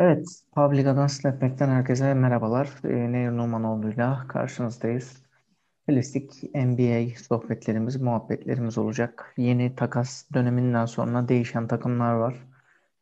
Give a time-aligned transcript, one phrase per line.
[0.00, 2.68] Evet, Publica'dan Stepback'ten herkese merhabalar.
[2.84, 5.22] Ee, Nehir Numanoğlu'yla karşınızdayız.
[5.86, 9.34] Klasik NBA sohbetlerimiz, muhabbetlerimiz olacak.
[9.36, 12.34] Yeni takas döneminden sonra değişen takımlar var.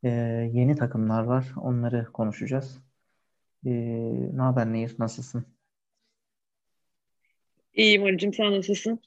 [0.05, 0.09] Ee,
[0.53, 1.47] yeni takımlar var.
[1.57, 2.83] Onları konuşacağız.
[3.67, 3.71] Ee,
[4.37, 5.47] ne haber Nehir, nasılsın?
[7.75, 9.01] İyiyim Arıcığım, sen nasılsın?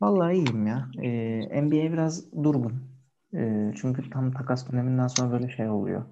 [0.00, 0.88] Vallahi iyiyim ya.
[1.02, 2.82] Ee, NBA biraz durgun.
[3.34, 6.04] Ee, çünkü tam takas döneminden sonra böyle şey oluyor.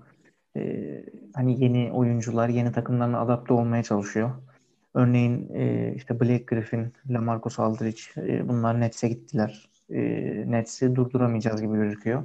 [0.56, 4.30] Ee, hani yeni oyuncular yeni takımlarına adapte olmaya çalışıyor.
[4.94, 9.68] Örneğin e, işte Blake Griffin, LaMarcus Aldridge e, bunlar Nets'e gittiler.
[9.90, 10.00] E,
[10.50, 12.22] Nets'i durduramayacağız gibi gözüküyor.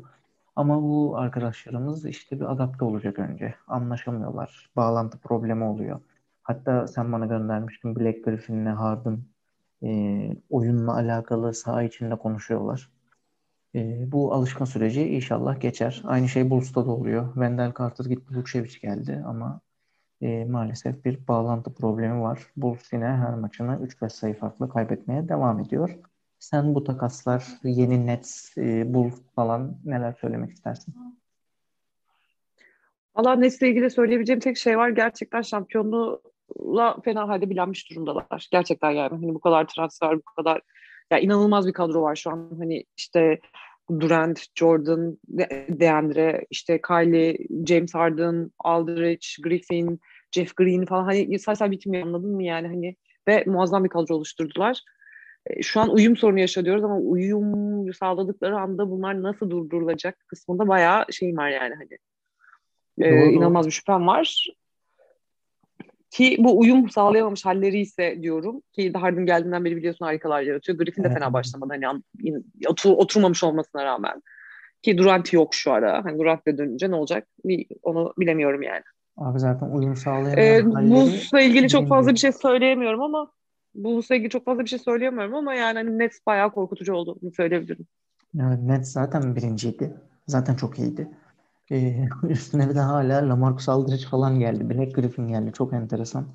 [0.55, 3.55] Ama bu arkadaşlarımız işte bir adapte olacak önce.
[3.67, 4.69] Anlaşamıyorlar.
[4.75, 5.99] Bağlantı problemi oluyor.
[6.43, 9.19] Hatta sen bana göndermiştin Blake Griffin'le Harden
[9.83, 9.89] e,
[10.49, 12.89] oyunla alakalı saha içinde konuşuyorlar.
[13.75, 16.01] E, bu alışma süreci inşallah geçer.
[16.05, 17.33] Aynı şey Bulls'ta da oluyor.
[17.33, 19.61] Wendell Carter gitti, Vukcevic geldi ama
[20.21, 22.39] e, maalesef bir bağlantı problemi var.
[22.57, 25.99] Bulls yine her maçını 3-5 sayı farklı kaybetmeye devam ediyor.
[26.39, 30.95] Sen bu takaslar, yeni Nets, e, Bulls falan neler söylemek istersin?
[33.15, 34.89] Valla Nets'le ilgili söyleyebileceğim tek şey var.
[34.89, 38.47] Gerçekten şampiyonluğla fena halde bilenmiş durumdalar.
[38.52, 40.61] Gerçekten yani hani bu kadar transfer, bu kadar
[41.11, 42.49] ya inanılmaz bir kadro var şu an.
[42.59, 43.39] Hani işte
[43.99, 45.17] Durant, Jordan,
[45.79, 47.37] DeAndre, işte Kylie,
[47.67, 49.99] James Harden, Aldridge, Griffin,
[50.31, 52.95] Jeff Green falan hani say say bitmiyor anladın mı yani hani
[53.27, 54.81] ve muazzam bir kadro oluşturdular.
[55.47, 61.05] E, şu an uyum sorunu yaşıyoruz ama uyum sağladıkları anda bunlar nasıl durdurulacak kısmında bayağı
[61.11, 61.97] şeyim var yani hani.
[63.01, 64.47] Ee, inanılmaz bir şüphem var.
[66.14, 70.78] Ki bu uyum sağlayamamış halleri ise diyorum ki Harden geldiğinden beri biliyorsun harikalar yaratıyor.
[70.78, 71.17] Griffin de evet.
[71.17, 72.02] fena başlamadı hani
[72.67, 74.22] otur, oturmamış olmasına rağmen.
[74.81, 76.05] Ki Durant yok şu ara.
[76.05, 77.28] Hani Durant de dönünce ne olacak?
[77.83, 78.81] Onu bilemiyorum yani.
[79.17, 83.32] Abi zaten uyum sağlayamayan ee, Bulls'la ilgili çok fazla bir şey söyleyemiyorum ama
[83.76, 87.86] Bulls'la ilgili çok fazla bir şey söyleyemiyorum ama yani hani Nets bayağı korkutucu olduğunu söyleyebilirim.
[88.36, 89.93] Evet, Nets zaten birinciydi.
[90.27, 91.08] Zaten çok iyiydi.
[91.71, 94.69] Ee, üstüne bir de hala LaMarcus Aldridge falan geldi.
[94.69, 95.51] Black Griffin geldi.
[95.53, 96.27] Çok enteresan.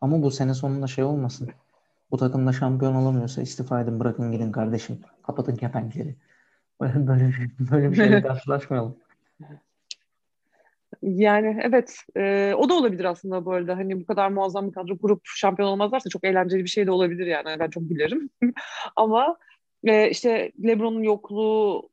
[0.00, 1.50] Ama bu sene sonunda şey olmasın.
[2.10, 5.00] Bu takımda şampiyon olamıyorsa istifa edin bırakın gidin kardeşim.
[5.22, 6.16] Kapatın kepenkleri.
[6.80, 7.32] Böyle, böyle,
[7.70, 8.96] böyle bir şeyle karşılaşmayalım.
[11.02, 14.98] Yani evet e, o da olabilir aslında bu arada hani bu kadar muazzam bir kadro
[14.98, 18.30] kurup şampiyon olmazlarsa çok eğlenceli bir şey de olabilir yani ben çok bilirim
[18.96, 19.36] ama
[19.84, 21.88] e, işte LeBron'un yokluğu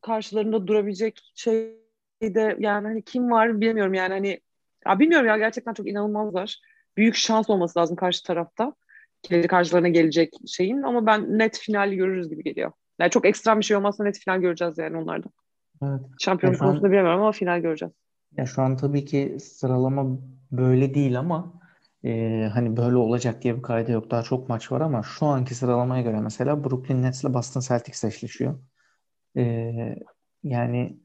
[0.00, 1.85] karşılarında durabilecek şey
[2.20, 4.40] de yani hani kim var bilmiyorum yani hani
[4.86, 6.60] ya bilmiyorum ya gerçekten çok inanılmazlar.
[6.96, 8.74] Büyük şans olması lazım karşı tarafta.
[9.22, 12.72] Kendi karşılarına gelecek şeyin ama ben net finali görürüz gibi geliyor.
[12.98, 15.28] Yani çok ekstrem bir şey olmazsa net final göreceğiz yani onlarda.
[15.82, 16.00] Evet.
[16.20, 17.94] Şampiyonluk konusunda bilmiyorum ama final göreceğiz.
[18.36, 20.18] Ya şu an tabii ki sıralama
[20.52, 21.60] böyle değil ama
[22.04, 24.10] e, hani böyle olacak diye bir kaydı yok.
[24.10, 28.04] Daha çok maç var ama şu anki sıralamaya göre mesela Brooklyn Nets ile Boston Celtics
[28.04, 28.58] eşleşiyor.
[29.36, 29.72] E,
[30.42, 31.00] yani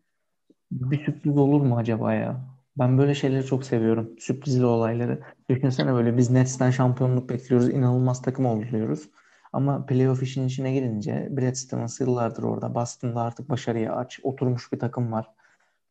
[0.72, 2.42] bir sürpriz olur mu acaba ya?
[2.78, 4.16] Ben böyle şeyleri çok seviyorum.
[4.20, 5.22] Sürprizli olayları.
[5.50, 7.70] Düşünsene böyle biz Nets'ten şampiyonluk bekliyoruz.
[7.70, 9.10] inanılmaz takım oluyoruz.
[9.54, 12.76] Ama playoff işin içine girince Brad Stevens yıllardır orada.
[12.76, 14.20] Boston'da artık başarıya aç.
[14.24, 15.28] Oturmuş bir takım var.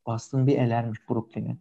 [0.07, 1.57] Boston bir elermiş Brooklyn'i.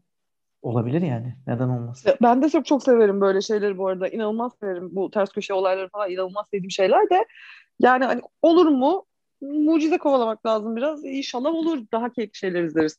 [0.61, 1.35] Olabilir yani.
[1.47, 2.11] Neden olmasın?
[2.21, 4.07] Ben de çok çok severim böyle şeyleri bu arada.
[4.07, 6.11] İnanılmaz severim bu ters köşe olayları falan.
[6.11, 7.25] inanılmaz sevdiğim şeyler de.
[7.79, 9.05] Yani hani olur mu?
[9.41, 11.05] Mucize kovalamak lazım biraz.
[11.05, 11.79] İnşallah olur.
[11.91, 12.97] Daha keyifli şeyler izleriz.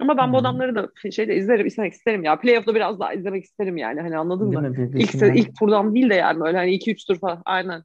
[0.00, 2.40] Ama ben bu adamları da şeyde izlerim, izlemek isterim ya.
[2.40, 4.00] Playoff'da biraz daha izlemek isterim yani.
[4.00, 4.70] Hani anladın değil mı?
[4.70, 5.02] Mi?
[5.02, 7.42] İlk, ilk turdan değil de yani öyle hani 2-3 tur falan.
[7.44, 7.82] Aynen.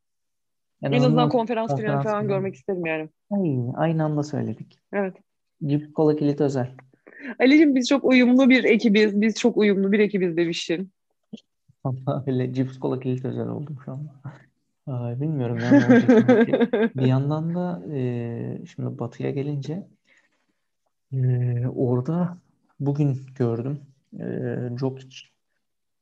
[0.82, 3.10] Yani en azından konferans, konferans finali falan görmek isterim yani.
[3.32, 4.80] Aynı, aynı anda söyledik.
[4.94, 5.16] Evet.
[5.66, 6.72] Cips Kola Kilit Özel.
[7.40, 9.22] Ali'cim biz çok uyumlu bir ekibiz.
[9.22, 10.92] Biz çok uyumlu bir ekibiz demiştin.
[12.28, 14.08] Öyle cips kola kilit özel oldum şu an.
[14.88, 16.04] Ay, bilmiyorum yani
[16.96, 19.88] bir yandan da e, şimdi Batı'ya gelince
[21.14, 22.38] e, orada
[22.80, 23.82] bugün gördüm
[24.20, 24.26] e,
[24.80, 25.18] Jokic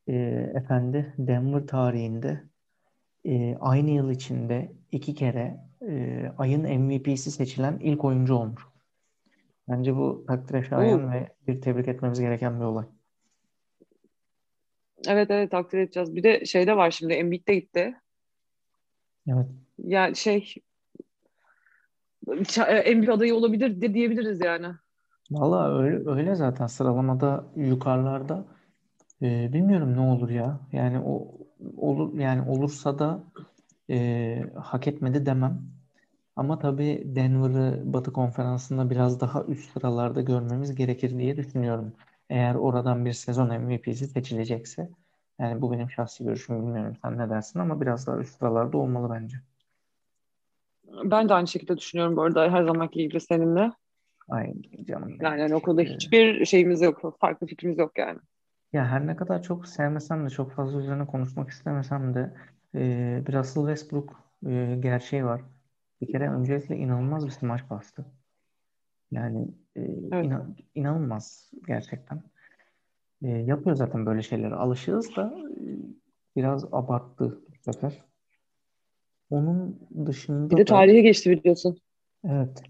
[0.08, 0.14] e,
[0.54, 2.42] efendi Denver tarihinde
[3.24, 8.62] e, aynı yıl içinde iki kere e, ayın MVP'si seçilen ilk oyuncu olmuş.
[9.68, 12.86] Bence bu takdire şayan ve bir tebrik etmemiz gereken bir olay.
[15.08, 16.14] Evet evet takdir edeceğiz.
[16.16, 17.94] Bir de şey de var şimdi Embiid de gitti.
[19.28, 19.46] Evet.
[19.78, 20.54] Yani şey
[22.94, 24.66] MVP adayı olabilir de diyebiliriz yani.
[25.30, 28.44] Valla öyle, öyle zaten sıralamada yukarılarda
[29.22, 30.60] e, bilmiyorum ne olur ya.
[30.72, 31.28] Yani o
[31.76, 33.24] olur yani olursa da
[33.90, 35.62] e, hak etmedi demem.
[36.36, 41.92] Ama tabii Denver'ı Batı Konferansı'nda biraz daha üst sıralarda görmemiz gerekir diye düşünüyorum.
[42.30, 44.90] Eğer oradan bir sezon MVP'si seçilecekse
[45.38, 49.14] yani bu benim şahsi görüşüm bilmiyorum sen ne dersin ama biraz daha üst sıralarda olmalı
[49.14, 49.36] bence.
[51.04, 53.72] Ben de aynı şekilde düşünüyorum bu arada her zamanki gibi seninle.
[54.28, 55.16] Ay canım.
[55.20, 57.16] Yani hani o konuda hiçbir şeyimiz yok.
[57.20, 58.18] Farklı fikrimiz yok yani.
[58.72, 62.34] Ya her ne kadar çok sevmesem de çok fazla üzerine konuşmak istemesem de
[62.74, 65.40] e, bir Russell Westbrook e, gerçeği var.
[66.00, 68.04] Bir kere öncelikle inanılmaz bir smaç bastı.
[69.10, 69.80] Yani e,
[70.12, 70.24] evet.
[70.24, 72.22] inan, inanılmaz gerçekten.
[73.22, 74.54] E, yapıyor zaten böyle şeyleri.
[74.54, 75.64] Alışığız da e,
[76.36, 78.04] biraz abarttı bu sefer.
[79.30, 81.78] Onun dışında Bir de tarihe geçti biliyorsun.
[82.24, 82.62] Evet.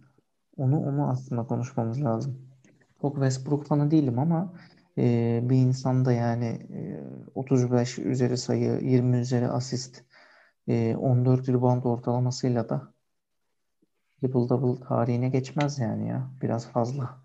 [0.57, 2.49] Onu onu aslında konuşmamız lazım.
[3.01, 4.53] Çok Westbrook fanı değilim ama
[4.99, 7.01] e, bir insanda yani e,
[7.35, 10.05] 35 üzeri sayı, 20 üzeri asist,
[10.69, 12.93] e, 14 rebound ortalamasıyla da
[14.21, 16.31] triple double tarihine geçmez yani ya.
[16.43, 17.19] Biraz fazla.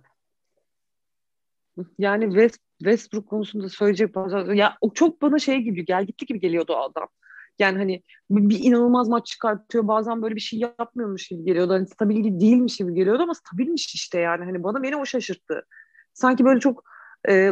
[1.97, 6.39] Yani West, Westbrook konusunda söyleyecek bazı ya o çok bana şey gibi gel gitti gibi
[6.39, 7.07] geliyordu adam.
[7.59, 9.87] Yani hani bir inanılmaz maç çıkartıyor.
[9.87, 11.73] Bazen böyle bir şey yapmıyormuş gibi geliyordu.
[11.73, 14.45] Hani stabil değilmiş gibi geliyordu ama stabilmiş işte yani.
[14.45, 15.65] Hani bana beni o şaşırttı.
[16.13, 16.83] Sanki böyle çok
[17.29, 17.51] e,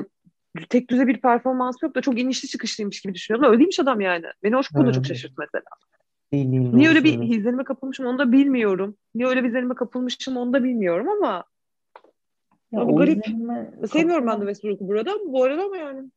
[0.69, 3.50] tek düze bir performans yok da çok inişli çıkışlıymış gibi düşünüyordum.
[3.50, 4.25] Öyle değilmiş adam yani.
[4.44, 5.63] Beni o konuda çok şaşırttı mesela.
[6.31, 8.98] Değil, değil, Niye öyle bir izlenime kapılmışım onu da bilmiyorum.
[9.16, 11.44] Niye öyle bir izlenime kapılmışım onu da bilmiyorum ama
[12.72, 13.25] ya bu garip.
[13.92, 16.12] Sevmiyorum ben de Westbrook'u burada bu arada ama yani.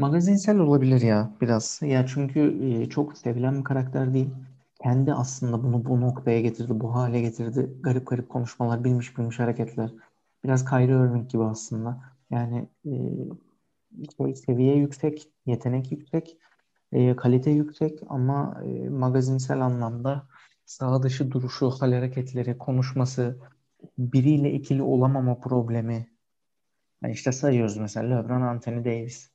[0.00, 1.80] Magazinsel olabilir ya biraz.
[1.82, 4.30] Ya çünkü e, çok sevilen bir karakter değil.
[4.82, 7.70] Kendi aslında bunu bu noktaya getirdi, bu hale getirdi.
[7.80, 9.90] Garip garip konuşmalar, bilmiş bilmiş hareketler.
[10.44, 12.00] Biraz Kyrie Irving gibi aslında.
[12.30, 12.92] Yani e,
[14.16, 16.36] şey, seviye yüksek, yetenek yüksek,
[16.92, 20.26] e, kalite yüksek ama e, magazinsel anlamda
[20.66, 23.38] sağ dışı duruşu, hal hareketleri, konuşması,
[23.98, 26.08] biriyle ikili olamama problemi.
[27.02, 29.29] Yani işte sayıyoruz mesela LeBron, Anthony Davis.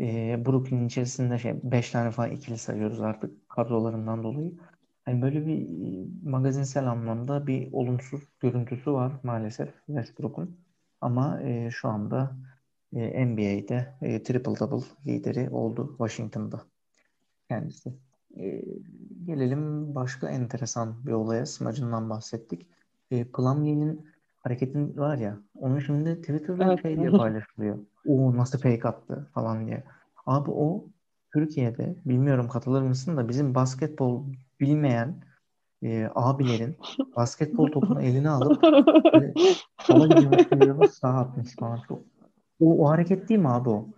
[0.00, 4.52] E, Brooklyn içerisinde şey 5 tane falan ikili sayıyoruz artık kadrolarından dolayı.
[5.08, 5.68] Yani böyle bir
[6.30, 10.60] magazinsel anlamda bir olumsuz görüntüsü var maalesef Westbrook'un.
[11.00, 12.36] Ama e, şu anda
[12.92, 16.62] e, NBA'de e, triple double lideri oldu Washington'da
[17.48, 17.94] kendisi.
[18.36, 18.64] E,
[19.24, 21.46] gelelim başka enteresan bir olaya.
[21.46, 22.66] Smacından bahsettik.
[23.10, 24.08] E, Plumlee'nin
[24.48, 26.82] hareketin var ya onun şimdi Twitter'da evet.
[26.82, 27.78] şey diye paylaşılıyor.
[28.06, 29.84] O nasıl fake attı falan diye.
[30.26, 30.84] Abi o
[31.32, 34.24] Türkiye'de bilmiyorum katılır mısın da bizim basketbol
[34.60, 35.14] bilmeyen
[35.82, 36.76] e, abilerin
[37.16, 38.64] basketbol topunu eline alıp
[39.80, 41.78] sola gidiyormuş gibi sağ atmış falan.
[42.60, 43.88] O, o hareket değil mi abi o?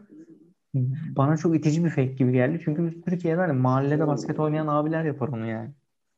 [1.16, 2.60] Bana çok itici bir fake gibi geldi.
[2.64, 5.70] Çünkü biz Türkiye'de hani mahallede basket oynayan abiler yapar onu yani.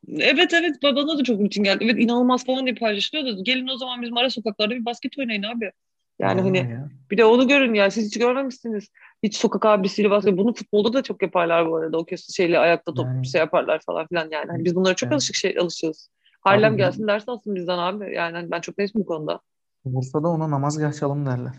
[0.08, 1.84] Evet evet bana da çok rutin geldi.
[1.84, 3.44] Evet inanılmaz falan diye paylaşılıyordu.
[3.44, 5.72] Gelin o zaman bizim ara sokaklarda bir basket oynayın abi.
[6.18, 6.90] Yani Aa, hani ya.
[7.10, 7.90] bir de onu görün ya.
[7.90, 8.88] Siz hiç görmemişsiniz.
[9.22, 10.38] Hiç sokak abisiyle basket.
[10.38, 11.98] Bunu futbolda da çok yaparlar bu arada.
[11.98, 13.26] O kesin şeyle ayakta top yani.
[13.26, 14.50] şey yaparlar falan filan yani.
[14.50, 15.14] Hani biz bunlara çok yani.
[15.14, 16.10] alışık şey alışığız.
[16.40, 18.14] Harlem gelsin ders alsın bizden abi.
[18.14, 19.40] Yani hani ben çok neyse bu konuda.
[19.84, 21.52] Bursa'da ona namazgah çalım derler.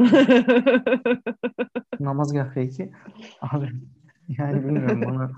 [2.00, 2.92] namazgah fake'i.
[3.40, 3.68] Abi
[4.38, 5.30] yani bilmiyorum bana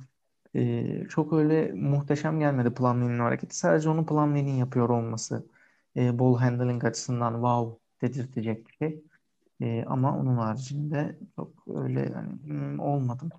[0.54, 3.56] e, çok öyle muhteşem gelmedi Plumlee'nin hareketi.
[3.58, 5.46] Sadece onu Plumlee'nin yapıyor olması
[5.96, 9.04] e, ball handling açısından wow dedirtecek bir şey.
[9.60, 13.30] E, ama onun haricinde çok öyle yani, hmm, olmadım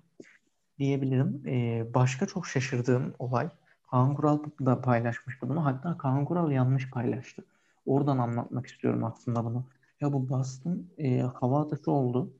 [0.78, 1.42] diyebilirim.
[1.46, 3.50] E, başka çok şaşırdığım olay
[3.90, 5.64] Kaan Kural da paylaşmıştı bunu.
[5.64, 7.44] Hatta Kaan Kural yanlış paylaştı.
[7.86, 9.64] Oradan anlatmak istiyorum aslında bunu.
[10.00, 12.32] Ya bu Boston e, hava atışı oldu.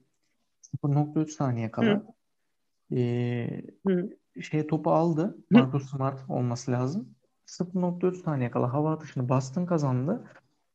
[0.82, 2.02] 0.3 saniye kala.
[2.92, 3.62] E,
[4.42, 5.38] şey topu aldı.
[5.50, 7.08] Marcus Smart olması lazım.
[7.46, 10.24] 0.3 saniye kala hava atışını Boston kazandı.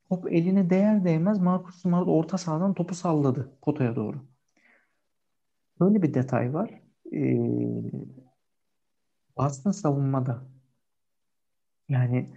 [0.09, 4.17] Top eline değer değmez Marcus Smart orta sahadan topu salladı potaya doğru.
[5.79, 6.81] Böyle bir detay var.
[7.13, 7.37] Ee,
[9.37, 10.41] Boston savunmada.
[11.89, 12.29] Yani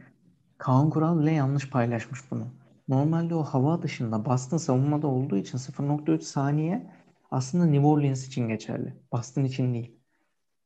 [0.59, 2.47] Kaan Kural bile yanlış paylaşmış bunu.
[2.89, 6.93] Normalde o hava dışında Boston savunmada olduğu için 0.3 saniye
[7.31, 8.95] aslında New Orleans için geçerli.
[9.13, 10.04] Boston için değil.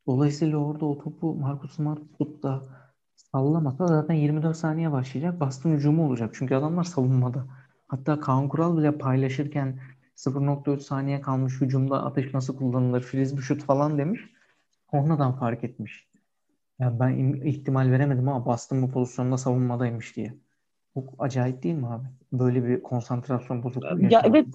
[0.09, 2.63] Dolayısıyla orada o topu Marcus Smart tutup da
[3.15, 5.41] sallamasa zaten 24 saniye başlayacak.
[5.41, 6.31] Boston hücumu olacak.
[6.39, 7.45] Çünkü adamlar savunmada.
[7.89, 9.81] Hatta Kaan Kural bile paylaşırken
[10.17, 14.21] 0.3 saniye kalmış hücumda atış nasıl kullanılır, frisbee şut falan demiş.
[14.91, 16.09] Sonradan fark etmiş.
[16.79, 20.35] Yani ben ihtimal veremedim ama Boston bu pozisyonda savunmadaymış diye.
[20.95, 22.07] Çok acayip değil mi abi?
[22.33, 24.47] Böyle bir konsantrasyon bozukluğu Ya evet.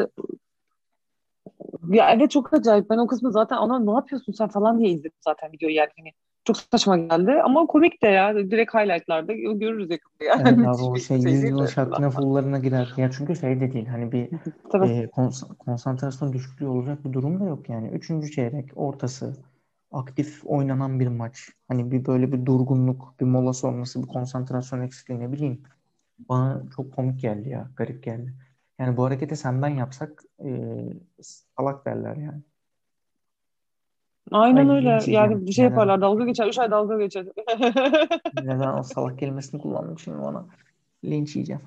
[1.89, 2.89] Ya evet çok acayip.
[2.89, 5.89] Ben o kısmı zaten ona ne yapıyorsun sen falan diye izledim zaten videoyu yani.
[5.97, 6.11] Hani
[6.45, 8.35] çok saçma geldi ama komik de ya.
[8.35, 10.41] Direkt highlightlarda görürüz yakında yani.
[10.47, 12.93] Evet abi o şey 100 yılın şarkına fullarına girer.
[12.97, 14.29] Ya çünkü şey de değil hani bir
[14.79, 17.87] e, kons- konsantrasyon düşüklüğü olacak bir durum da yok yani.
[17.87, 19.33] Üçüncü çeyrek ortası
[19.91, 21.49] aktif oynanan bir maç.
[21.67, 25.63] Hani bir böyle bir durgunluk, bir mola sonrası bir konsantrasyon eksikliği ne bileyim.
[26.29, 27.71] Bana çok komik geldi ya.
[27.77, 28.33] Garip geldi.
[28.79, 30.79] Yani bu hareketi senden yapsak e,
[31.21, 32.41] salak derler yani.
[34.31, 34.99] Aynen Ay, öyle.
[35.07, 36.01] Yani bir şey yaparlar.
[36.01, 36.47] Dalga geçer.
[36.47, 37.25] Üç ay dalga geçer.
[38.43, 40.45] Neden o salak kelimesini kullandım şimdi bana?
[41.05, 41.61] Linç yiyeceğim.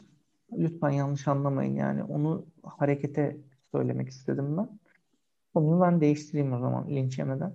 [0.53, 2.05] Lütfen yanlış anlamayın yani.
[2.05, 3.37] Onu harekete
[3.73, 4.69] söylemek istedim ben.
[5.55, 7.53] Onu ben değiştireyim o zaman linç yemeden.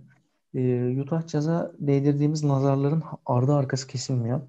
[0.56, 4.42] Ee, Utah Jazz'a değdirdiğimiz nazarların ardı arkası kesilmiyor.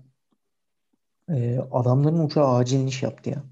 [1.29, 3.43] Ee, adamların uçağı acil iniş yaptı ya.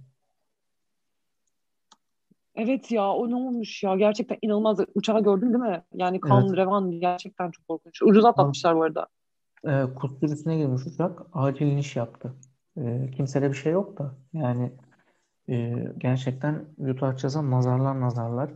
[2.55, 4.79] Evet ya o ne olmuş ya gerçekten inanılmaz.
[4.95, 5.83] Uçağı gördün değil mi?
[5.95, 6.57] Yani kan, evet.
[6.57, 8.03] revan gerçekten çok korkunç.
[8.03, 9.07] Ucuz atlatmışlar bu arada.
[9.67, 12.35] E, kut sürüsüne girmiş uçak acil iniş yaptı.
[12.77, 14.73] E, kimsede bir şey yok da yani
[15.49, 18.51] e, gerçekten Utah nazarlar nazarlar.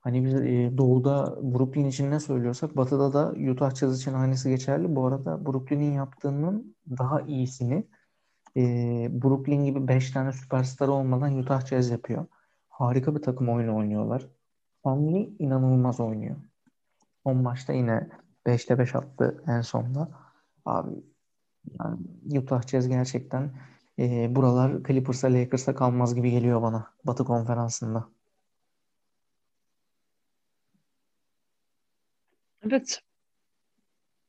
[0.00, 4.96] Hani biz e, doğuda Brooklyn için ne söylüyorsak batıda da Utah Jazz için aynısı geçerli.
[4.96, 7.86] Bu arada Brooklyn'in yaptığının daha iyisini
[8.56, 8.62] e,
[9.22, 12.26] Brooklyn gibi 5 tane süperstar olmadan Utah Jazz yapıyor.
[12.80, 14.26] Harika bir takım oyunu oynuyorlar.
[14.84, 16.36] Conley inanılmaz oynuyor.
[17.24, 18.08] Son maçta yine
[18.46, 20.08] 5'te 5 attı en sonda.
[20.64, 20.90] Abi
[21.80, 21.98] yani
[22.38, 23.52] Utah Jazz gerçekten
[23.98, 28.08] e, buralar Clippers'a Lakers'a kalmaz gibi geliyor bana Batı konferansında.
[32.62, 33.02] Evet.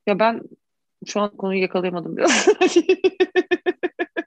[0.07, 0.41] Ya ben
[1.05, 2.47] şu an konuyu yakalayamadım biraz.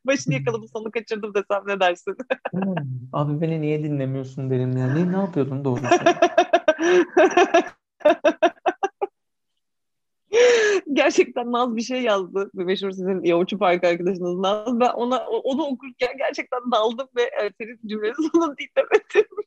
[0.06, 2.16] Başını yakaladım sonu kaçırdım desem ne dersin?
[3.12, 4.94] Abi beni niye dinlemiyorsun derim ya.
[4.94, 5.86] Ne, ne yapıyordun doğrusu?
[10.92, 12.50] gerçekten Naz bir şey yazdı.
[12.54, 14.80] Bir meşhur sizin Yavuçu Park arkadaşınız Naz.
[14.80, 17.22] Ben ona onu okurken gerçekten daldım ve
[17.60, 19.30] senin cümlenin sonunu dinlemedim.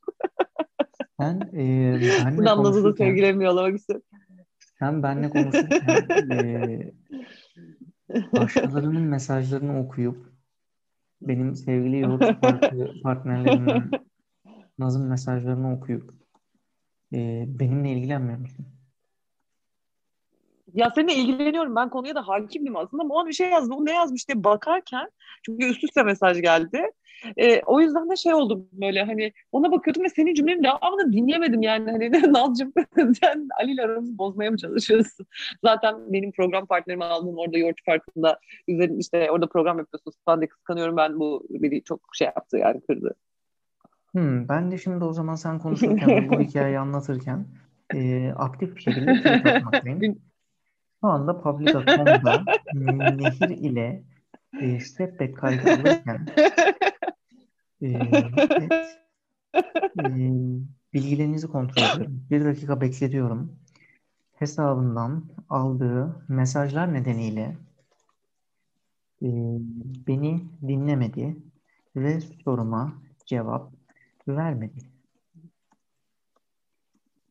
[1.20, 4.06] Ben, e, Buradan Naz'ı da sevgilerimi yollamak istiyorum.
[4.80, 6.92] Sen benle konuşurken e,
[8.34, 10.18] başkalarının mesajlarını okuyup
[11.28, 12.36] benim sevgili yolcu
[13.04, 13.92] partnerlerimden
[14.80, 16.14] Naz'ın mesajlarını okuyup
[17.14, 18.66] e, benimle ilgilenmiyor musun?
[20.74, 21.76] Ya seninle ilgileniyorum.
[21.76, 23.74] Ben konuya da hakimdim aslında ama o bir şey yazdı.
[23.74, 25.10] O ne yazmış diye bakarken
[25.46, 26.92] çünkü üst üste mesaj geldi.
[27.38, 31.62] E, o yüzden de şey oldum böyle hani ona bakıyordum ve senin cümlenin devamını dinleyemedim
[31.62, 31.92] yani.
[31.92, 35.26] Hani Nalcım sen Ali ile aramızı bozmaya mı çalışıyorsun?
[35.64, 40.14] Zaten benim program partnerimi aldığım orada Yoğurt Parkı'nda üzerine işte orada program yapıyorsun.
[40.28, 43.16] Ben de kıskanıyorum ben bu biri çok şey yaptı yani kırdı.
[44.12, 47.46] Hmm, ben de şimdi o zaman sen konuşurken bu hikayeyi anlatırken
[47.94, 50.20] e, aktif bir şekilde tweet atmaktayım.
[51.02, 54.04] Şu anda Publica.com'da nehir ile
[54.62, 56.28] e, step kaydı alırken
[57.82, 57.88] e,
[60.00, 60.32] e,
[60.94, 62.26] bilgilerinizi kontrol ediyorum.
[62.30, 63.60] Bir dakika bekletiyorum.
[64.36, 67.58] Hesabından aldığı mesajlar nedeniyle
[69.22, 69.28] e,
[70.08, 71.38] beni dinlemedi
[71.96, 72.94] ve soruma
[73.26, 73.72] cevap
[74.28, 74.80] vermedi.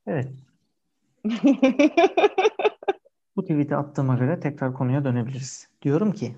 [0.06, 0.32] Evet.
[3.46, 5.68] Tweet'i attığıma göre tekrar konuya dönebiliriz.
[5.82, 6.36] Diyorum ki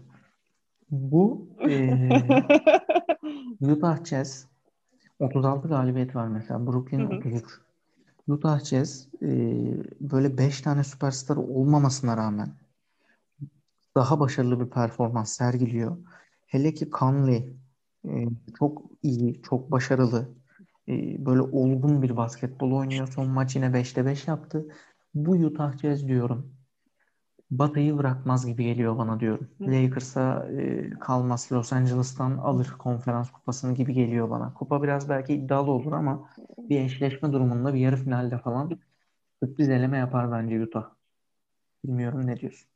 [0.90, 1.90] bu e,
[3.60, 4.46] Utah Jazz
[5.18, 6.66] 36 galibiyet var mesela.
[6.66, 7.44] Brooklyn 33.
[8.28, 9.28] Utah Jazz e,
[10.00, 12.48] böyle 5 tane süperstar olmamasına rağmen
[13.96, 15.96] daha başarılı bir performans sergiliyor.
[16.46, 17.56] Hele ki Conley
[18.04, 18.24] e,
[18.58, 20.28] çok iyi, çok başarılı.
[20.88, 23.08] E, böyle olgun bir basketbol oynuyor.
[23.08, 24.66] Son maç yine 5'te 5 yaptı.
[25.14, 26.57] Bu Utah Jazz diyorum.
[27.50, 29.48] Batı'yı bırakmaz gibi geliyor bana diyorum.
[29.60, 31.48] Lakers'a e, kalmaz.
[31.52, 34.54] Los Angeles'tan alır konferans kupasını gibi geliyor bana.
[34.54, 38.78] Kupa biraz belki iddialı olur ama bir eşleşme durumunda bir yarı finalde falan
[39.42, 40.84] sürpriz eleme yapar bence Utah.
[41.84, 42.68] Bilmiyorum ne diyorsun?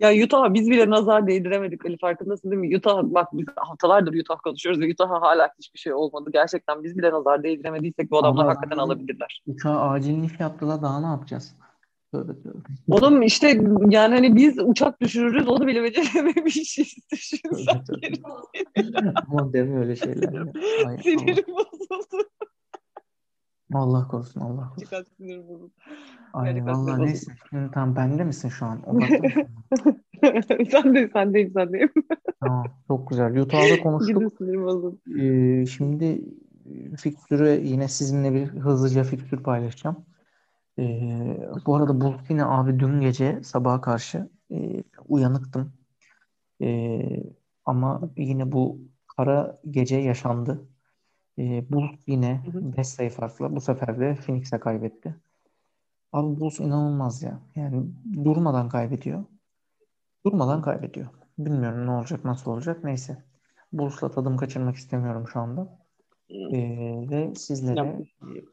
[0.00, 2.76] Ya Utah'a biz bile nazar değdiremedik Ali farkındasın değil mi?
[2.76, 6.30] Utah bak biz haftalardır Utah konuşuyoruz ve Utah'a hala hiçbir şey olmadı.
[6.32, 9.42] Gerçekten biz bile nazar değdiremediysek bu adamlar Ama hakikaten alabilirler.
[9.46, 11.56] Uçağa acil iş yaptılar daha ne yapacağız?
[12.14, 12.58] Tövbe tövbe.
[12.88, 13.48] Oğlum işte
[13.88, 16.94] yani hani biz uçak düşürürüz onu bile becerememişiz.
[17.12, 17.82] Düşünsen
[19.28, 20.32] Ama deme öyle şeyler.
[20.32, 20.52] Ya.
[20.86, 22.28] Ay, Sinirim bozuldu.
[23.72, 24.82] Allah korusun Allah korusun.
[24.82, 25.70] Çıkar sinirim bozuldu.
[26.32, 27.32] Ay vallahi neyse.
[27.50, 28.80] Şimdi tam bende misin şu an?
[30.70, 31.92] Sen de sen deyim sen deyim.
[32.40, 33.36] tamam çok güzel.
[33.36, 34.32] Utah'da konuştuk.
[35.20, 36.24] Ee, şimdi
[36.96, 39.96] fikstürü yine sizinle bir hızlıca fikstür paylaşacağım.
[40.78, 45.72] Ee, bu arada Bulls yine abi dün gece sabaha karşı e, uyanıktım.
[46.62, 47.00] E,
[47.64, 48.78] ama yine bu
[49.16, 50.68] kara gece yaşandı.
[51.38, 55.16] E, Bulls yine 5 sayı farkla bu sefer de Phoenix'e kaybetti.
[56.12, 57.40] Abi Bulls inanılmaz ya.
[57.54, 57.84] Yani
[58.24, 59.24] durmadan kaybediyor.
[60.26, 61.06] Durmadan kaybediyor.
[61.38, 62.84] Bilmiyorum ne olacak, nasıl olacak.
[62.84, 63.24] Neyse.
[63.72, 65.78] Bulls'la tadım kaçırmak istemiyorum şu anda.
[66.30, 67.98] Ee, ve sizlere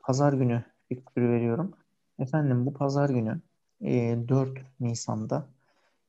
[0.04, 1.74] pazar günü fikri veriyorum.
[2.22, 3.42] Efendim bu pazar günü
[3.82, 5.48] e, 4 Nisan'da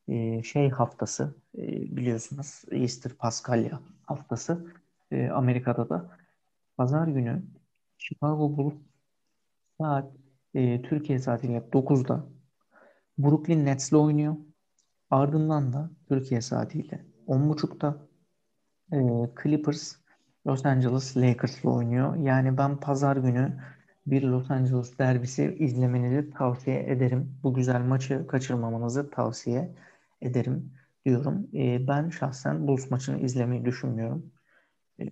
[0.08, 1.62] e, şey haftası e,
[1.96, 4.66] biliyorsunuz Easter Paskalya haftası
[5.10, 6.18] e, Amerika'da da
[6.76, 7.42] pazar günü
[7.98, 8.74] Chicago Bulls
[9.80, 10.12] saat
[10.54, 12.24] e, Türkiye saatiyle 9'da
[13.18, 14.36] Brooklyn Nets'le oynuyor.
[15.10, 17.96] Ardından da Türkiye saatiyle 10.30'da
[18.92, 18.98] e,
[19.42, 19.96] Clippers
[20.46, 22.16] Los Angeles Lakers'la oynuyor.
[22.16, 23.60] Yani ben pazar günü
[24.06, 27.34] bir Los Angeles derbisi izlemenizi tavsiye ederim.
[27.42, 29.70] Bu güzel maçı kaçırmamanızı tavsiye
[30.22, 30.72] ederim
[31.04, 31.48] diyorum.
[31.54, 34.32] E, ben şahsen Bulls maçını izlemeyi düşünmüyorum.
[35.00, 35.04] E,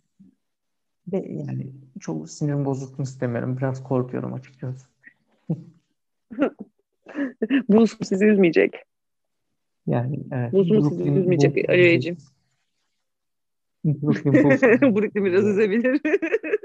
[1.12, 1.66] ve yani
[2.00, 3.56] çok sinirim bozulsun istemiyorum.
[3.56, 4.86] Biraz korkuyorum açıkçası.
[7.68, 8.74] Bulls sizi üzmeyecek.
[9.86, 10.52] Yani evet.
[10.52, 12.18] Bulls'un sizi üzmeyecek Ali Beyciğim.
[13.84, 14.62] Brooklyn Bulls.
[14.82, 16.00] Brooklyn biraz üzebilir.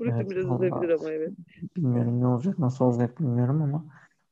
[0.00, 1.32] Brooklyn Evet, biraz üzebilir ama evet.
[1.76, 3.84] Bilmiyorum ne olacak, nasıl olacak bilmiyorum ama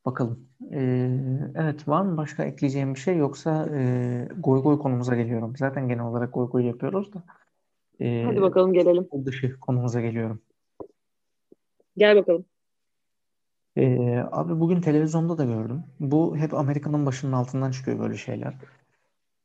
[0.07, 0.49] bakalım.
[0.73, 1.21] Ee,
[1.55, 5.57] evet var mı başka ekleyeceğim bir şey yoksa e, goy goy konumuza geliyorum.
[5.57, 7.23] Zaten genel olarak goy goy yapıyoruz da.
[8.01, 9.09] Ee, Hadi bakalım gelelim.
[9.25, 10.43] dışı konumuza geliyorum.
[11.97, 12.45] Gel bakalım.
[13.77, 15.83] Ee, abi bugün televizyonda da gördüm.
[16.01, 18.55] Bu hep Amerika'nın başının altından çıkıyor böyle şeyler.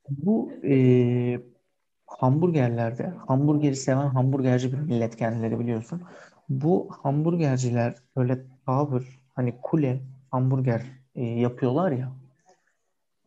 [0.08, 1.40] Bu e,
[2.06, 6.02] hamburgerlerde, hamburgeri seven hamburgerci bir millet kendileri biliyorsun.
[6.48, 10.82] Bu hamburgerciler böyle tavır, hani kule hamburger
[11.14, 12.12] e, yapıyorlar ya.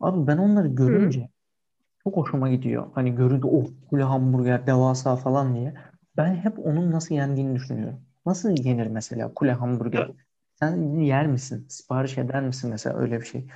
[0.00, 1.28] Abi ben onları görünce
[2.04, 2.86] çok hoşuma gidiyor.
[2.94, 5.74] Hani görünce oh kule hamburger devasa falan diye.
[6.16, 8.00] Ben hep onun nasıl yendiğini düşünüyorum.
[8.26, 10.10] Nasıl yenir mesela kule hamburger?
[10.54, 11.66] Sen yer misin?
[11.68, 13.46] Sipariş eder misin mesela öyle bir şey?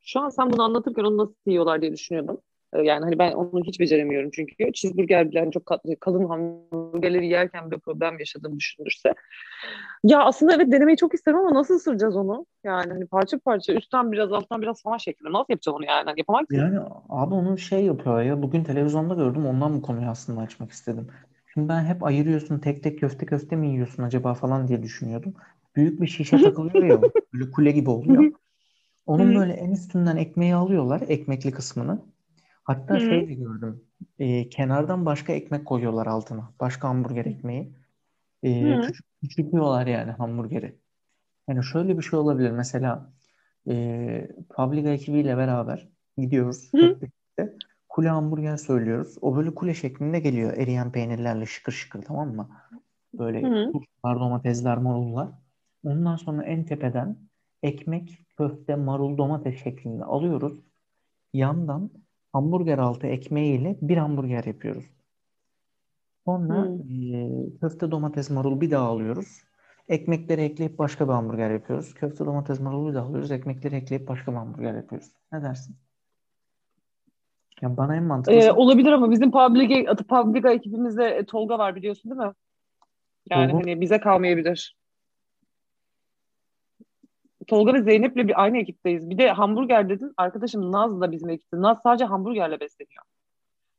[0.00, 2.40] Şu an sen bunu anlatırken onu nasıl yiyorlar diye düşünüyordum.
[2.72, 4.72] Ee, Yani hani ben onu hiç beceremiyorum çünkü.
[4.72, 9.14] Cheeseburger bile hani çok kat- kalın hamburgerleri yerken bir problem yaşadığımı düşünülürse.
[10.04, 12.46] Ya aslında evet denemeyi çok isterim ama nasıl ısıracağız onu?
[12.64, 15.32] Yani hani parça parça üstten biraz alttan biraz falan şeklinde.
[15.32, 16.04] Nasıl yapacağız onu yani?
[16.04, 16.56] Hani yapamam ki.
[16.56, 16.78] Yani
[17.08, 21.08] abi onu şey yapıyor ya bugün televizyonda gördüm ondan bu konuyu aslında açmak istedim.
[21.54, 25.34] Şimdi ben hep ayırıyorsun tek tek köfte köfte mi yiyorsun acaba falan diye düşünüyordum.
[25.76, 27.00] Büyük bir şişe takılıyor ya
[27.34, 28.32] böyle kule gibi oluyor.
[29.06, 32.02] Onun böyle en üstünden ekmeği alıyorlar ekmekli kısmını.
[32.68, 33.00] Hatta Hı.
[33.00, 37.72] şey de gördüm e, kenardan başka ekmek koyuyorlar altına başka hamburger ekmeği.
[38.42, 40.78] E, küçük, küçültüyorlar yani hamburgeri.
[41.48, 42.50] Yani şöyle bir şey olabilir.
[42.50, 43.12] Mesela
[43.68, 46.70] e, Publica ekibiyle beraber gidiyoruz.
[46.74, 47.56] Birlikte.
[47.88, 49.18] Kule hamburger söylüyoruz.
[49.20, 50.52] O böyle kule şeklinde geliyor.
[50.56, 52.48] Eriyen peynirlerle şıkır şıkır tamam mı?
[53.14, 55.28] Böyle turşular, domatesler, marullar.
[55.84, 57.16] Ondan sonra en tepeden
[57.62, 60.60] ekmek, köfte, marul, domates şeklinde alıyoruz.
[61.32, 61.90] Yandan
[62.32, 64.84] hamburger altı ekmeğiyle bir hamburger yapıyoruz.
[66.24, 66.78] Sonra Hı.
[67.14, 69.42] e, köfte, domates, marul bir daha alıyoruz.
[69.88, 71.94] Ekmekleri ekleyip başka bir hamburger yapıyoruz.
[71.94, 73.30] Köfte, domates, marulu bir daha alıyoruz.
[73.30, 75.08] Ekmekleri ekleyip başka bir hamburger yapıyoruz.
[75.32, 75.76] Ne dersin?
[77.62, 82.10] Ya bana en Ee, mantıklısı olabilir ama bizim Publica, Publica ekibimizde e, Tolga var biliyorsun
[82.10, 82.32] değil mi?
[83.30, 84.77] Yani Tolga- hani bize kalmayabilir.
[87.48, 89.10] Tolga ve Zeynep'le bir aynı ekipteyiz.
[89.10, 90.12] Bir de hamburger dedin.
[90.16, 91.60] Arkadaşım Naz da bizim ekipte.
[91.60, 93.02] Naz sadece hamburgerle besleniyor.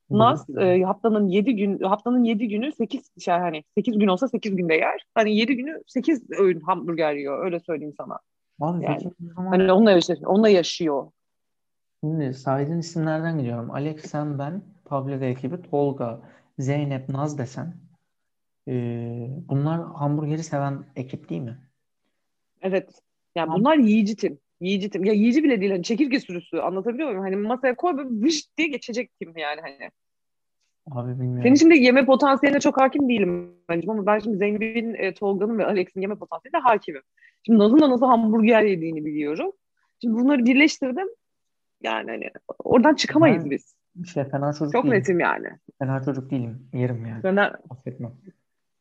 [0.10, 4.56] Naz e, haftanın 7 gün haftanın 7 günü 8 şey hani 8 gün olsa 8
[4.56, 5.06] günde yer.
[5.16, 7.46] Hani 7 günü 8 öğün hamburger yiyor.
[7.46, 8.20] Öyle söyleyeyim sana.
[8.60, 9.12] Abi yani.
[9.36, 10.20] zaman Hani onunla yaşıyor.
[10.26, 11.12] Onunla yaşıyor.
[12.04, 13.72] şimdi saydığın isimlerden gidiyorum.
[13.72, 16.22] Alex, sen, ben, Pablo ekibi, Tolga,
[16.60, 17.74] Zeynep, Naz desen
[18.68, 18.74] e,
[19.50, 21.58] bunlar hamburgeri seven ekip değil mi?
[22.62, 23.02] Evet.
[23.40, 24.40] Yani bunlar yiyici tim.
[24.62, 25.06] Yiyici tim.
[25.06, 25.72] Ya yiyici bile değil.
[25.72, 26.58] Hani çekirge sürüsü.
[26.58, 27.24] Anlatabiliyor muyum?
[27.24, 29.92] Hani masaya koy böyle vış diye geçecek tim yani hani.
[30.92, 31.44] Abi bilmiyorum.
[31.44, 35.66] Senin şimdi yeme potansiyeline çok hakim değilim bence ama ben şimdi Zeynep'in, e, Tolga'nın ve
[35.66, 37.02] Alex'in yeme potansiyeline hakimim.
[37.46, 39.52] Şimdi Naz'ın da nasıl hamburger yediğini biliyorum.
[40.02, 41.08] Şimdi bunları birleştirdim.
[41.82, 42.30] Yani hani
[42.64, 43.76] oradan çıkamayız Ben- biz.
[44.14, 44.98] Şey, fena çocuk Çok değilim.
[44.98, 45.48] netim yani.
[45.80, 46.68] Fena çocuk değilim.
[46.74, 47.24] Yerim yani.
[47.24, 47.36] Ben,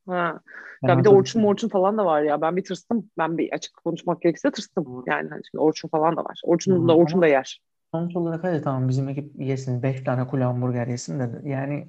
[0.09, 0.41] ha.
[0.83, 1.43] Ya bir de Orçun.
[1.43, 2.41] Morçun falan da var ya.
[2.41, 3.11] Ben bir tırstım.
[3.19, 5.05] Ben bir açık konuşmak gerekirse tırstım.
[5.07, 6.41] Yani hani şimdi Orçun falan da var.
[6.45, 7.61] Orçun da Orçun da yer.
[7.95, 9.83] Sonuç olarak hadi tamam bizim ekip yesin.
[9.83, 11.89] 5 tane kule hamburger yesin de yani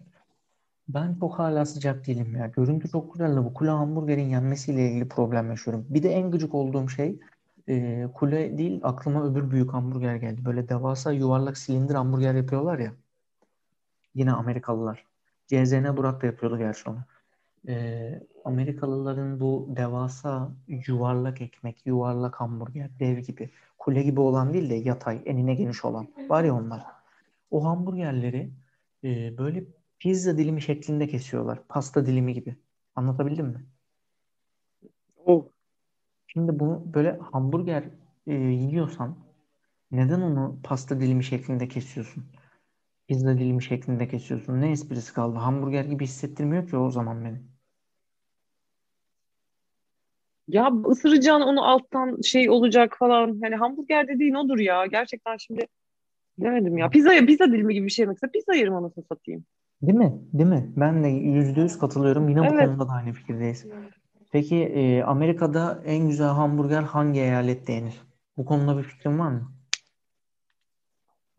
[0.87, 2.47] ben çok hala sıcak değilim ya.
[2.47, 5.85] Görüntü çok güzel de bu kule hamburgerin yenmesiyle ilgili problem yaşıyorum.
[5.89, 7.19] Bir de en gıcık olduğum şey
[7.67, 10.45] e, kule değil aklıma öbür büyük hamburger geldi.
[10.45, 12.91] Böyle devasa yuvarlak silindir hamburger yapıyorlar ya.
[14.15, 15.05] Yine Amerikalılar.
[15.47, 16.97] CZN Burak da yapıyordu gerçi onu.
[17.67, 24.75] E, Amerikalıların bu devasa yuvarlak ekmek, yuvarlak hamburger, dev gibi, kule gibi olan değil de
[24.75, 26.83] yatay, enine geniş olan var ya onlar.
[27.51, 28.51] O hamburgerleri
[29.03, 29.63] e, böyle
[29.99, 31.59] pizza dilimi şeklinde kesiyorlar.
[31.69, 32.55] Pasta dilimi gibi.
[32.95, 33.65] Anlatabildim mi?
[35.25, 35.49] Oh.
[36.27, 37.83] Şimdi bunu böyle hamburger
[38.27, 39.17] e, yiyorsan
[39.91, 42.25] neden onu pasta dilimi şeklinde kesiyorsun?
[43.07, 44.61] Pizza dilimi şeklinde kesiyorsun.
[44.61, 45.39] Ne esprisi kaldı?
[45.39, 47.41] Hamburger gibi hissettirmiyor ki o zaman beni.
[50.49, 53.39] Ya ısıracaksın onu alttan şey olacak falan.
[53.43, 54.85] Yani hamburger dediğin odur ya.
[54.85, 55.67] Gerçekten şimdi
[56.37, 56.89] bilemedim ya.
[56.89, 58.31] Pizza, pizza dilimi gibi bir şey mesela.
[58.31, 59.45] Pizza yerim anasını satayım.
[59.81, 60.13] Değil mi?
[60.33, 60.71] Değil mi?
[60.77, 62.29] Ben de yüzde yüz katılıyorum.
[62.29, 62.67] Yine bu Evet.
[62.67, 63.65] konuda da aynı fikirdeyiz.
[64.31, 68.01] Peki e, Amerika'da en güzel hamburger hangi eyalette yenir?
[68.37, 69.51] Bu konuda bir fikrin var mı?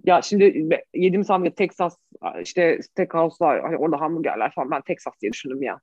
[0.05, 0.45] Ya şimdi
[0.95, 1.97] yediğim hamburger Texas
[2.43, 5.81] işte steakhouse'lar hani orada hamburgerler falan ben Texas diye düşündüm ya.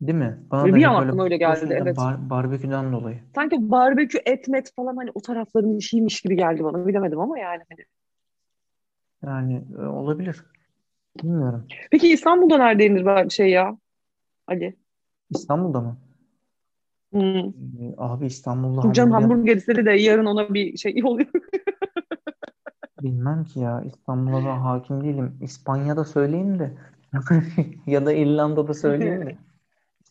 [0.00, 0.38] Değil mi?
[0.50, 1.96] Bana da bir hep an böyle aklıma öyle geldi, evet.
[1.96, 3.18] bar- barbeküden dolayı.
[3.34, 7.62] Sanki barbekü et met falan hani o tarafların işiymiş gibi geldi bana bilemedim ama yani.
[7.68, 7.84] hani.
[9.26, 10.44] Yani e, olabilir.
[11.22, 11.66] Bilmiyorum.
[11.90, 13.78] Peki İstanbul'da nerede yenir böyle şey ya?
[14.46, 14.76] Ali.
[15.30, 15.96] İstanbul'da mı?
[17.12, 17.38] Hmm.
[17.38, 21.28] E, abi İstanbul'da Şimdi Canım hamburger hamburger istedi de yarın ona bir şey oluyor.
[23.02, 23.82] bilmem ki ya.
[23.86, 25.38] İstanbul'a da hakim değilim.
[25.40, 26.72] İspanya'da söyleyeyim de
[27.86, 29.36] ya da İrlanda'da söyleyeyim de.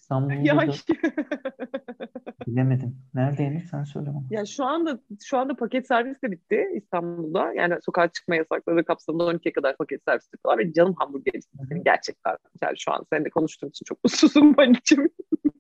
[0.10, 0.72] İstanbul'da ya, da
[2.48, 2.96] bilemedim.
[3.14, 4.24] Nerede yenir sen söyle bana.
[4.30, 7.54] ya şu anda şu anda paket servis de bitti İstanbul'da.
[7.54, 12.38] Yani sokağa çıkma yasakları kapsamında 12'ye kadar paket servis yapıyorlar ve canım hamburger istedim gerçekten.
[12.62, 15.10] Yani şu an seninle konuştuğum için çok mutsuzum Halicim.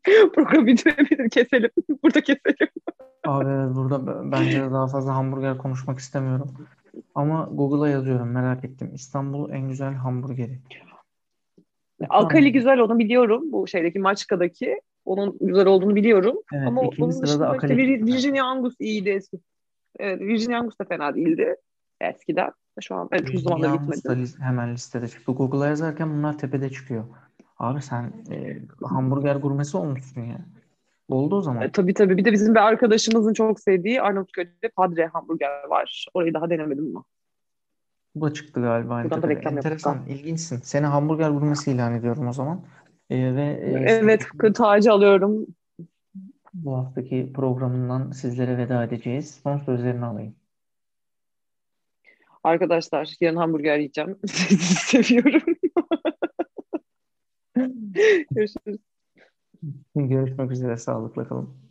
[0.35, 1.71] Program bitirebilir keselim.
[2.03, 2.67] Burada keselim.
[3.27, 6.67] Abi evet, burada bence daha fazla hamburger konuşmak istemiyorum.
[7.15, 8.91] Ama Google'a yazıyorum merak ettim.
[8.93, 10.59] İstanbul en güzel hamburgeri.
[12.09, 13.51] Alkali güzel onu biliyorum.
[13.51, 14.81] Bu şeydeki Maçka'daki.
[15.05, 16.37] Onun güzel olduğunu biliyorum.
[16.53, 17.77] Evet, Ama onun dışında işte.
[17.77, 19.39] Virginia Angus iyiydi eski.
[19.99, 21.55] Evet, Virginia Angus da fena değildi
[22.01, 22.51] eskiden.
[22.81, 24.23] Şu an evet, uzun Virginia zamandır Angus da gitmedim.
[24.23, 25.31] lis- hemen listede çıktı.
[25.31, 27.03] Google'a yazarken bunlar tepede çıkıyor.
[27.57, 30.39] Abi sen e, hamburger gurmesi olmuşsun ya.
[31.09, 31.63] Oldu o zaman.
[31.63, 32.17] E, tabii tabii.
[32.17, 36.05] Bir de bizim bir arkadaşımızın çok sevdiği Arnavutköy'de Padre hamburger var.
[36.13, 37.03] Orayı daha denemedim ama.
[38.15, 40.57] Bu da çıktı galiba Buradan da reklam yaptık Enteresan, ilginçsin.
[40.57, 42.65] Seni hamburger gurmesi ilan ediyorum o zaman.
[43.09, 45.47] E, ve e, Evet, tacı alıyorum.
[46.53, 49.39] bu haftaki programından sizlere veda edeceğiz.
[49.43, 50.35] Son sözlerini alayım.
[52.43, 54.19] Arkadaşlar yarın hamburger yiyeceğim.
[54.27, 55.55] Sizi seviyorum.
[58.31, 58.79] Görüşürüz.
[59.95, 60.77] Görüşmek üzere.
[60.77, 61.68] Sağlıkla kalın.